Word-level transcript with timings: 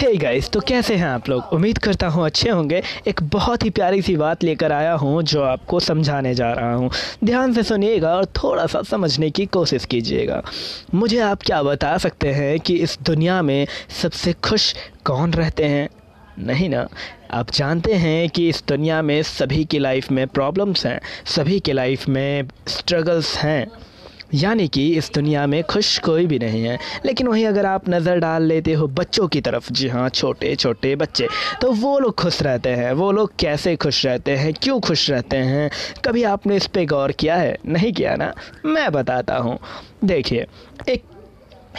हे 0.00 0.06
hey 0.06 0.22
guys 0.22 0.50
तो 0.50 0.60
कैसे 0.60 0.94
हैं 0.96 1.06
आप 1.06 1.28
लोग? 1.28 1.44
उम्मीद 1.52 1.78
करता 1.78 2.08
हूँ 2.08 2.24
अच्छे 2.26 2.50
होंगे। 2.50 2.82
एक 3.06 3.22
बहुत 3.22 3.64
ही 3.64 3.70
प्यारी 3.70 4.02
सी 4.02 4.16
बात 4.16 4.44
लेकर 4.44 4.72
आया 4.72 4.92
हूँ 4.92 5.22
जो 5.22 5.42
आपको 5.42 5.80
समझाने 5.80 6.34
जा 6.34 6.52
रहा 6.52 6.74
हूँ। 6.74 6.90
ध्यान 7.24 7.52
से 7.52 7.62
सुनिएगा 7.62 8.14
और 8.14 8.24
थोड़ा 8.24 8.66
सा 8.66 8.82
समझने 8.82 9.30
की 9.30 9.46
कोशिश 9.46 9.84
कीजिएगा। 9.84 10.42
मुझे 10.94 11.20
आप 11.20 11.42
क्या 11.42 11.62
बता 11.62 11.98
सकते 11.98 12.28
हैं 12.28 12.60
कि 12.60 12.74
इस 12.74 12.98
दुनिया 13.02 13.42
में 13.42 13.66
सबसे 14.02 14.32
खुश 14.32 14.74
कौन 15.04 15.32
रहते 15.32 15.64
हैं? 15.64 15.88
नहीं 16.38 16.68
ना? 16.68 16.88
आप 17.30 17.50
जानते 17.50 17.94
हैं 17.94 18.28
कि 18.28 18.48
इस 18.48 18.64
दुनिया 18.68 19.02
में 19.02 19.22
सभी 19.22 19.64
की 19.64 19.78
लाइफ 19.78 20.10
में 20.10 20.26
प्रॉब्लम्स 20.26 20.86
हैं, 20.86 21.00
सभी 21.26 21.60
के 21.60 21.72
लाइफ 21.72 22.08
में 22.08 22.48
स्ट्रगल्स 22.68 23.36
हैं। 23.36 23.66
यानी 24.34 24.66
कि 24.68 24.86
इस 24.96 25.10
दुनिया 25.14 25.46
में 25.46 25.62
खुश 25.64 25.98
कोई 25.98 26.26
भी 26.26 26.38
नहीं 26.38 26.62
है। 26.64 26.78
लेकिन 27.06 27.28
वहीं 27.28 27.46
अगर 27.46 27.66
आप 27.66 27.88
नज़र 27.88 28.18
डाल 28.18 28.42
लेते 28.42 28.72
हो 28.72 28.86
बच्चों 28.88 29.26
की 29.28 29.40
तरफ़, 29.40 29.72
जी 29.72 29.88
हाँ 29.88 30.08
छोटे 30.08 30.54
छोटे 30.56 30.94
बच्चे 30.96 31.28
तो 31.62 31.72
वो 31.72 31.98
लोग 31.98 32.14
खुश 32.14 32.42
रहते 32.42 32.70
हैं। 32.70 32.92
वो 32.92 33.10
लोग 33.12 33.32
कैसे 33.38 33.74
खुश 33.76 34.04
रहते 34.06 34.36
हैं, 34.36 34.52
क्यों 34.54 34.78
खुश 34.80 35.10
रहते 35.10 35.36
हैं, 35.36 35.70
कभी 36.04 36.22
आपने 36.24 36.56
इस 36.56 36.66
पर 36.66 36.86
गौर 36.86 37.12
किया 37.12 37.36
है? 37.36 37.56
नहीं 37.66 37.92
किया 37.92 38.14
ना? 38.16 38.32
मैं 38.66 38.90
बताता 38.92 39.36
हूँ। 39.36 39.58
देखिए, 40.04 40.46
एक 40.88 41.02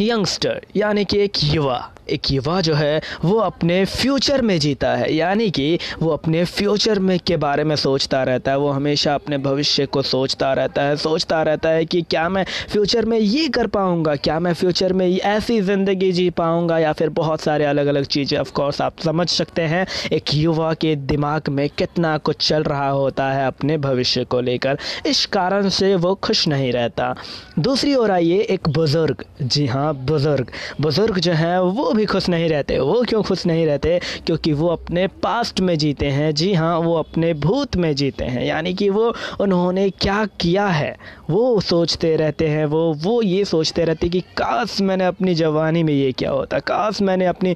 यंगस्टर, 0.00 0.60
यानी 0.76 1.04
कि 1.04 1.18
एक 1.18 1.32
युवा 1.44 1.78
एक 2.10 2.30
युवा 2.30 2.60
जो 2.60 2.74
है, 2.74 3.00
वो 3.24 3.38
अपने 3.38 3.84
फ्यूचर 3.84 4.42
में 4.42 4.58
जीता 4.58 4.94
है। 4.96 5.14
यानी 5.14 5.50
कि 5.50 5.78
वो 6.02 6.10
अपने 6.10 6.44
फ्यूचर 6.44 6.98
में 6.98 7.18
के 7.18 7.36
बारे 7.36 7.64
में 7.64 7.76
सोचता 7.76 8.22
रहता 8.22 8.50
है। 8.50 8.58
वो 8.58 8.70
हमेशा 8.70 9.14
अपने 9.14 9.38
भविष्य 9.38 9.86
को 9.86 10.02
सोचता 10.02 10.52
रहता 10.52 10.82
है। 10.82 10.96
सोचता 10.96 11.42
रहता 11.42 11.68
है 11.68 11.84
कि 11.84 12.02
क्या 12.02 12.28
मैं 12.28 12.44
फ्यूचर 12.68 13.04
में 13.04 13.18
ये 13.18 13.48
कर 13.48 13.66
पाऊँगा? 13.66 14.14
क्या 14.16 14.38
मैं 14.40 14.52
फ्यूचर 14.54 14.92
में 14.92 15.06
ऐसी 15.18 15.60
ज़िंदगी 15.60 16.12
जी 16.12 16.28
पाऊँगा? 16.30 16.78
या 16.78 16.92
फिर 16.92 17.08
बहुत 17.08 17.40
सारे 17.40 17.64
अलग 17.64 17.86
अलग 17.86 18.04
चीज़ें 18.04 18.38
ऑफकोर्स 18.38 18.80
आप 18.80 18.98
समझ 18.98 19.28
सकते 19.28 19.62
हैं। 19.62 19.86
एक 20.12 20.34
युवा 20.34 20.72
के 20.74 20.96
दिमाग 20.96 21.48
में 21.48 21.68
कितना 21.68 22.16
कुछ 22.18 22.48
चल 22.48 22.62
रहा 22.62 22.88
होता 22.88 23.30
है 23.30 23.46
अपने 23.46 23.78
भविष्य 23.78 24.24
को 24.24 24.40
लेकर। 24.40 24.78
इस 25.06 25.26
कारण 25.26 25.68
से 25.68 25.94
वो 25.94 26.14
खुश 26.14 26.46
नहीं 26.48 26.72
रहता। 26.72 27.14
दूसरी 27.58 27.94
ओर 27.94 28.10
आइए 28.10 28.40
एक 28.40 28.68
बुज़ुर्ग। 28.68 29.24
जी 29.42 29.66
हाँ 29.66 29.94
बुज़ुर्ग। 29.94 30.50
बुज़ुर्ग 30.80 31.18
जो 31.18 31.32
हैं, 31.32 31.58
वो 31.58 31.92
भी 31.98 32.04
खुश 32.06 32.28
नहीं 32.28 32.48
रहते, 32.48 32.78
वो 32.78 33.02
क्यों 33.08 33.22
खुश 33.22 33.44
नहीं 33.46 33.66
रहते? 33.66 33.98
क्योंकि 34.26 34.52
वो 34.52 34.68
अपने 34.68 35.06
पास्ट 35.22 35.60
में 35.60 35.76
जीते 35.78 36.06
हैं। 36.08 36.34
जी 36.34 36.52
हाँ 36.54 36.78
वो 36.78 36.94
अपने 36.96 37.32
भूत 37.36 37.76
में 37.76 37.94
जीते 37.94 38.24
हैं। 38.24 38.44
यानी 38.44 38.74
कि 38.74 38.88
वो, 38.90 39.12
उन्होंने 39.40 39.88
क्या 39.92 40.24
किया 40.40 40.66
है? 40.68 40.96
वो 41.30 41.60
सोचते 41.60 42.14
रहते 42.16 42.46
हैं, 42.48 42.64
वो 42.66 42.92
वो 42.98 43.20
ये 43.22 43.44
सोचते 43.44 43.84
रहते 43.84 44.08
कि 44.08 44.20
काश 44.36 44.80
मैंने 44.80 45.04
अपनी 45.04 45.34
जवानी 45.34 45.82
में 45.82 45.92
ये 45.92 46.12
क्या 46.12 46.30
होता, 46.30 46.58
काश 46.60 47.00
मैंने 47.02 47.26
अपनी 47.26 47.54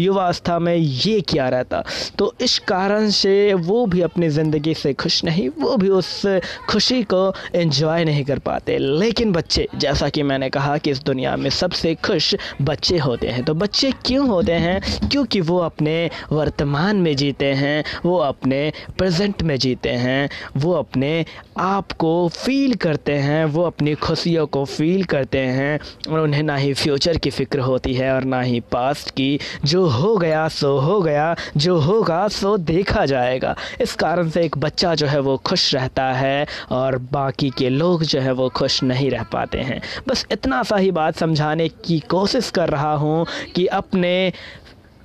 युवावस्था 0.00 0.58
में 0.58 0.74
ये 0.74 1.20
क्या 1.28 1.48
रहता। 1.48 1.82
तो 2.18 2.32
इस 2.40 2.58
कारण 2.68 3.08
से 3.10 3.54
वो 3.54 3.84
भी 3.86 4.00
अपनी 4.00 4.28
ज़िंदगी 4.28 4.74
से 4.74 4.92
खुश 4.94 5.22
नहीं, 5.24 5.48
वो 5.58 5.76
भी 5.76 5.88
उस 5.90 6.22
खुशी 6.68 7.02
को 7.04 7.32
एंजॉय 7.54 8.04
नहीं 8.04 8.24
कर 8.24 8.38
पाते। 8.40 8.78
लेकिन 8.78 9.32
बच्चे, 9.32 9.66
जैसा 9.76 10.08
कि 10.08 10.22
मैंने 10.22 10.48
कहा 10.50 10.76
कि 10.78 10.90
इस 10.90 11.02
दुनिया 11.04 11.36
में 11.36 11.50
सबसे 11.52 11.94
खुश 12.06 12.34
बच्चे 12.62 12.98
होते 12.98 13.28
हैं। 13.28 13.44
तो 13.44 13.54
बच्चे 13.60 13.90
क्यों 14.06 14.28
होते 14.28 14.52
हैं? 14.52 15.08
क्योंकि 15.08 15.40
वो 15.40 15.58
अपने 15.58 16.10
वर्तमान 16.32 16.96
में 16.96 17.14
जीते 17.16 17.52
हैं, 17.54 17.84
वो 18.04 18.16
अपने 18.16 18.72
प्रेजेंट 18.98 19.42
में 19.42 19.56
जीते 19.58 19.88
हैं, 19.88 20.28
वो 20.56 20.72
अपने 20.72 21.24
आप 21.58 21.92
को 21.92 22.28
फील 22.28 22.74
करते 22.74 23.12
हैं, 23.12 23.44
वो 23.44 23.62
अपनी 23.62 23.94
खुशियों 23.94 24.46
को 24.46 24.64
फील 24.64 25.04
करते 25.04 25.38
हैं 25.38 25.78
और 26.12 26.20
उन्हें 26.20 26.42
ना 26.42 26.56
ही 26.56 26.74
फ्यूचर 26.74 27.16
की 27.16 27.30
फ़िक्र 27.30 27.58
होती 27.60 27.94
है 27.94 28.14
और 28.14 28.24
ना 28.24 28.40
ही 28.40 28.60
पास्ट 28.60 29.10
की। 29.10 29.38
जो 29.64 29.86
हो 29.86 30.16
गया, 30.16 30.48
सो 30.48 30.78
हो 30.78 31.00
गया, 31.00 31.36
जो 31.56 31.78
होगा, 31.78 32.28
सो 32.28 32.56
देखा 32.56 33.06
जाएगा। 33.06 33.56
इस 33.80 33.94
कारण 33.94 34.28
से 34.28 34.42
एक 34.42 34.58
बच्चा 34.58 34.94
जो 34.94 35.06
है 35.06 35.20
वो 35.20 35.36
खुश 35.36 35.74
रहता 35.74 36.12
है 36.12 36.46
और 36.70 36.98
बाकी 36.98 37.50
के 37.58 37.68
लोग 37.68 38.02
जो 38.02 38.20
है 38.20 38.32
वो 38.32 38.48
खुश 38.48 38.82
नहीं 38.82 39.10
रह 39.10 39.22
पाते 39.22 39.58
हैं। 39.58 39.80
बस 40.08 40.26
इतना 40.32 40.62
सा 40.62 40.76
ही 40.76 40.90
बात 40.90 41.16
समझाने 41.16 41.68
की 41.68 41.98
कोशिश 42.00 42.50
कर 42.50 42.68
रहा 42.68 42.94
हूँ 42.94 43.26
कि 43.54 43.66
अपने 43.66 44.32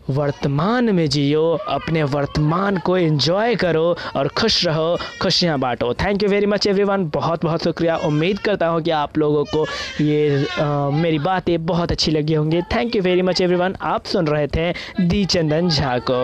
वर्तमान 0.09 0.93
में 0.95 1.07
जियो 1.09 1.43
अपने 1.67 2.03
वर्तमान 2.03 2.77
को 2.77 2.97
एंजॉय 2.97 3.55
करो 3.55 3.95
और 4.15 4.27
खुश 4.27 4.65
रहो 4.65 4.97
खुशियाँ 5.21 5.57
बांटो। 5.59 5.93
Thank 5.93 6.23
you 6.23 6.29
very 6.29 6.45
much 6.45 6.67
everyone 6.67 7.09
बहुत 7.13 7.45
बहुत 7.45 7.63
शुक्रिया। 7.63 7.95
उम्मीद 8.05 8.39
करता 8.39 8.67
हूँ 8.67 8.81
कि 8.81 8.91
आप 8.91 9.17
लोगों 9.17 9.43
को 9.45 9.65
ये 10.03 10.45
आ, 10.59 10.89
मेरी 10.89 11.19
बातें 11.19 11.65
बहुत 11.65 11.91
अच्छी 11.91 12.11
लगी 12.11 12.33
होंगी। 12.33 12.61
Thank 12.61 12.95
you 12.95 13.01
very 13.01 13.21
much 13.21 13.41
everyone 13.41 13.75
आप 13.81 14.05
सुन 14.05 14.27
रहे 14.27 14.47
थे 14.47 14.71
दी 15.01 15.25
चंदन 15.25 15.69
झा 15.69 15.97
को। 15.99 16.21